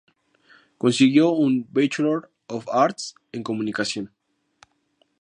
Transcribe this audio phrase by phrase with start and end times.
[0.83, 4.11] Consiguió un Bachelor of Arts en comunicación.